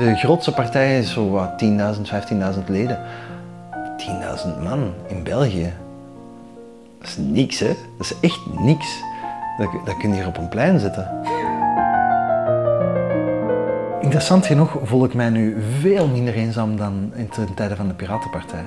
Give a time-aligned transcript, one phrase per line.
[0.00, 1.68] De grootste partij is zo wat 10.000,
[2.56, 2.98] 15.000 leden.
[4.46, 5.72] 10.000 man in België.
[6.98, 7.66] Dat is niks, hè?
[7.66, 9.02] Dat is echt niks.
[9.58, 11.10] Dat, dat kun je hier op een plein zetten.
[14.00, 17.94] Interessant genoeg voel ik mij nu veel minder eenzaam dan in de tijden van de
[17.94, 18.64] Piratenpartij.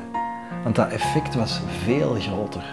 [0.63, 2.63] Want dat effect was veel groter.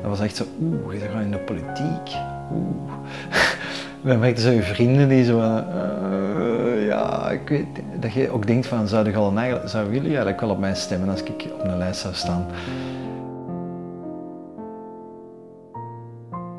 [0.00, 2.16] Dat was echt zo, oeh, je gaat in de politiek.
[2.52, 2.92] Oeh.
[4.02, 5.66] We merkten zo je vrienden die zo, ja,
[7.42, 7.66] ik weet,
[8.00, 9.32] dat je ook denkt van, zou, al
[9.72, 12.46] jullie eigenlijk wel op mij stemmen als ik op een lijst zou staan?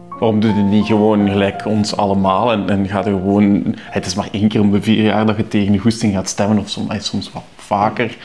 [0.10, 3.76] Waarom doe je niet gewoon gelijk ons allemaal en, en gaat er gewoon...
[3.80, 6.30] Het is maar één keer om de vier jaar dat je tegen je goesting gaat
[6.30, 8.18] stemmen, of soms, soms wat vaker.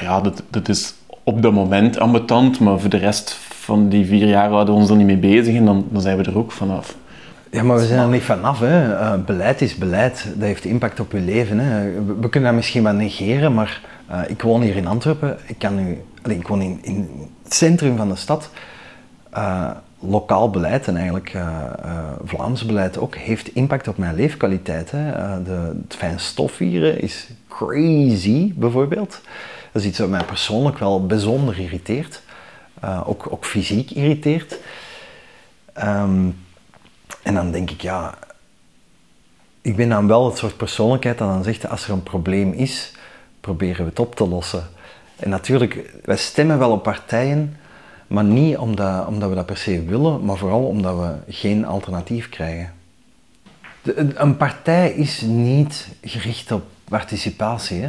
[0.00, 4.26] Ja, dat, dat is op dat moment ambetant, maar voor de rest van die vier
[4.26, 6.52] jaar houden we ons er niet mee bezig en dan, dan zijn we er ook
[6.52, 6.96] vanaf.
[7.56, 8.60] Ja, maar we zijn er niet vanaf.
[8.60, 8.90] Hè.
[8.90, 10.26] Uh, beleid is beleid.
[10.34, 11.58] Dat heeft impact op je leven.
[11.58, 11.92] Hè.
[12.20, 15.38] We, kunnen dat misschien wel negeren, maar uh, ik woon hier in Antwerpen.
[15.46, 18.50] Ik, kan nu, ik woon in, in het centrum van de stad.
[19.36, 21.36] Uh, lokaal beleid en eigenlijk
[22.24, 24.90] Vlaams beleid ook heeft impact op mijn leefkwaliteit.
[24.90, 25.12] Hè.
[25.42, 29.20] de, het fijnstof hier is crazy, bijvoorbeeld.
[29.72, 32.22] Dat is iets wat mij persoonlijk wel bijzonder irriteert.
[33.04, 34.58] ook, ook fysiek irriteert.
[35.84, 36.34] Um,
[37.26, 38.14] en dan denk ik, ja,
[39.62, 42.92] ik ben dan wel het soort persoonlijkheid dat dan zegt, als er een probleem is,
[43.40, 44.68] proberen we het op te lossen.
[45.16, 47.56] En natuurlijk, wij stemmen wel op partijen,
[48.06, 52.28] maar niet omdat, omdat we dat per se willen, maar vooral omdat we geen alternatief
[52.28, 52.72] krijgen.
[54.14, 57.82] Een partij is niet gericht op participatie.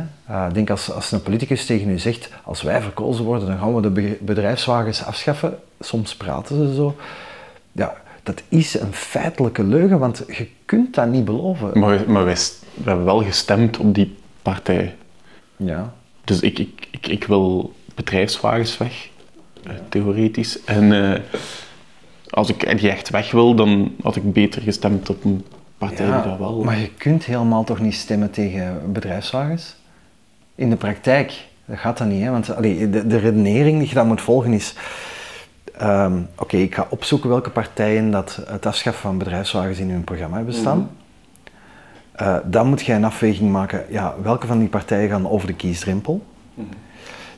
[0.47, 3.75] Ik denk als, als een politicus tegen u zegt, als wij verkozen worden, dan gaan
[3.75, 5.59] we de bedrijfswagens afschaffen.
[5.79, 6.95] Soms praten ze zo.
[7.71, 11.79] Ja, dat is een feitelijke leugen, want je kunt dat niet beloven.
[11.79, 12.35] Maar, maar wij,
[12.73, 14.95] we hebben wel gestemd op die partij.
[15.55, 15.93] Ja.
[16.23, 19.09] Dus ik, ik, ik, ik wil bedrijfswagens weg,
[19.63, 20.63] eh, theoretisch.
[20.63, 21.19] En uh,
[22.29, 25.45] als ik die echt weg wil, dan had ik beter gestemd op een
[25.77, 26.63] partij ja, die dat wel...
[26.63, 29.75] Maar je kunt helemaal toch niet stemmen tegen bedrijfswagens?
[30.55, 32.23] In de praktijk, dat gaat dat niet.
[32.23, 32.31] Hè?
[32.31, 34.73] Want allee, de, de redenering die je dan moet volgen is
[35.77, 40.35] Ehm, oké, ik ga opzoeken welke partijen dat het afschaffen van bedrijfswagens in hun programma
[40.35, 40.77] hebben staan.
[40.77, 40.87] Mhm.
[42.11, 45.53] Eh, dan moet je een afweging maken, ja, welke van die partijen gaan over de
[45.53, 46.25] kiesdrempel.
[46.53, 46.67] Mhm.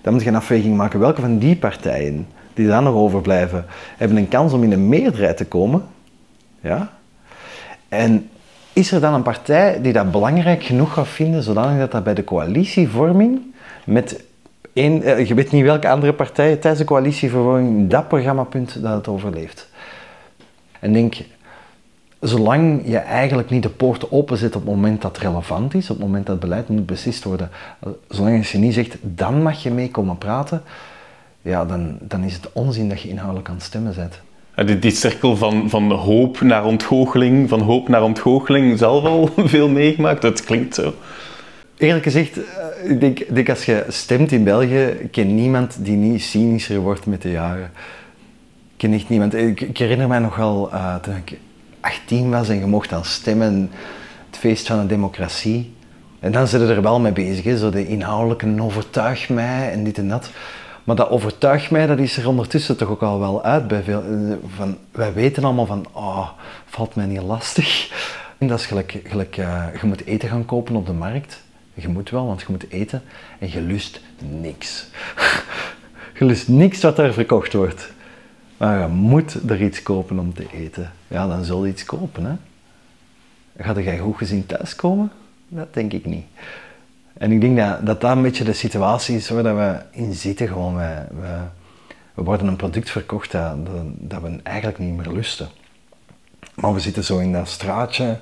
[0.02, 3.66] Dan moet je een afweging maken, welke van die partijen die dan nog overblijven,
[3.98, 5.84] hebben een kans om in een meerderheid te komen.
[6.62, 6.90] Ja?
[7.88, 8.30] En
[8.74, 12.14] is er dan een partij die dat belangrijk genoeg gaat vinden, zodanig dat dat bij
[12.14, 13.42] de coalitievorming
[13.86, 14.24] met
[14.74, 19.70] eh, je weet niet welke andere partijen tijdens de coalitievervorming dat programmapunt dat het overleeft.
[20.80, 21.16] En denk,
[22.20, 25.98] zolang je eigenlijk niet de poort openzet op het moment dat het relevant is, op
[25.98, 27.50] het moment dat beleid moet beslist worden,
[28.08, 30.62] zolang je niet zegt, dan mag je mee komen praten,
[31.42, 34.22] ja, dan, dan is het onzin dat je inhoudelijk aan het stemmen bent.
[34.68, 39.70] Die, die cirkel van, van hoop naar ontgoocheling, van hoop naar ontgoocheling, zelf al veel
[39.70, 40.94] meegemaakt, dat klinkt zo.
[41.80, 46.22] Eerlijk gezegd, eh, ik denk, denk als je stemt in België, ken niemand die niet
[46.22, 47.72] cynischer wordt met de jaren.
[48.72, 49.34] Ik ken echt niemand.
[49.34, 51.38] Ik, herinner mij nog wel uh, toen ik
[51.80, 53.72] 18 was en je mocht dan stemmen,
[54.30, 55.74] het feest van de democratie.
[56.20, 57.58] En dan zitten er wel mee bezig, hè?
[57.58, 60.30] zo de inhoudelijke overtuig mij en dit en dat.
[60.84, 64.04] Maar dat overtuigt mij, dat is er ondertussen toch ook al wel uit bij veel.
[64.04, 66.30] Eh, van, wij weten allemaal van, oh,
[66.66, 67.92] valt mij niet lastig.
[68.38, 71.48] En dat is gelijk, gelijk je moet eten gaan kopen op de markt.
[71.82, 73.02] Je moet wel, want je moet eten
[73.40, 74.02] en je lust
[74.42, 74.88] niks.
[76.18, 77.92] je lust niks wat er verkocht wordt.
[78.58, 80.92] Maar je moet er iets kopen om te eten.
[81.08, 82.26] Ja, dan zul je iets kopen.
[82.26, 82.36] Hè?
[83.64, 85.12] Gaat jij goed gezien thuiskomen?
[85.48, 86.26] Dat denk ik niet.
[87.14, 90.48] En ik denk dat, dat een beetje de situatie is waar we in zitten.
[90.48, 90.76] Gewoon.
[90.76, 91.38] We, we,
[92.14, 95.50] we worden een product verkocht dat, dat we eigenlijk niet meer lusten.
[96.54, 98.20] Maar we zitten zo in dat straatje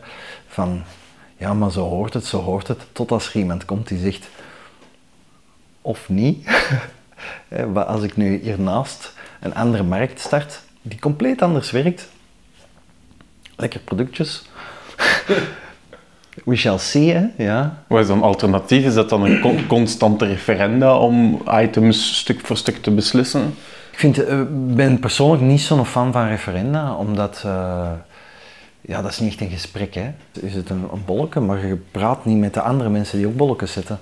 [0.47, 0.83] van
[1.37, 2.79] ja, maar zo hoort het, zo hoort het.
[2.91, 4.27] Tot als er iemand komt die zegt,
[5.81, 6.47] of niet.
[7.73, 12.07] als ik nu hiernaast een andere markt start, die compleet anders werkt.
[13.55, 14.43] Lekker productjes.
[16.45, 17.43] We shall see, hè?
[17.43, 17.83] ja.
[17.87, 18.85] Wat is dan alternatief?
[18.85, 23.53] Is dat dan een constante referenda om items stuk voor stuk te beslissen?
[23.91, 27.43] Ik vind, uh, ben persoonlijk niet zo'n fan van referenda, omdat...
[27.45, 27.91] Uh,
[28.87, 29.93] ja, dat is niet echt een gesprek.
[29.93, 30.11] Hè.
[30.41, 33.35] Je zit een, een bolken, maar je praat niet met de andere mensen die ook
[33.35, 33.99] bolken zitten.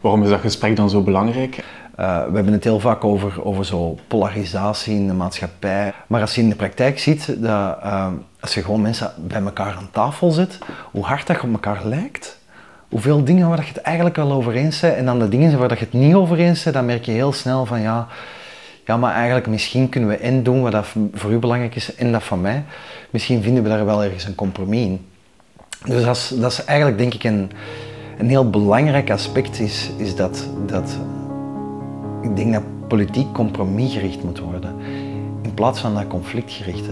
[0.00, 1.56] Waarom is dat gesprek dan zo belangrijk?
[2.00, 5.92] Uh, we hebben het heel vaak over, over zo polarisatie in de maatschappij.
[6.06, 8.06] Maar als je in de praktijk ziet dat uh,
[8.40, 10.58] als je gewoon mensen bij elkaar aan tafel zet,
[10.90, 12.38] hoe hard dat je op elkaar lijkt,
[12.88, 15.58] hoeveel dingen waar dat je het eigenlijk wel over eens bent en dan de dingen
[15.58, 18.06] waar dat je het niet over eens bent, dan merk je heel snel van ja,
[18.88, 22.12] ja, maar eigenlijk misschien kunnen we en doen wat dat voor u belangrijk is en
[22.12, 22.64] dat van mij.
[23.10, 25.06] Misschien vinden we daar wel ergens een compromis in.
[25.84, 27.50] Dus dat is, dat is eigenlijk denk ik een,
[28.18, 30.98] een heel belangrijk aspect is, is dat, dat
[32.22, 34.74] ik denk dat politiek compromisgericht moet worden
[35.42, 36.90] in plaats van dat conflictgerichte.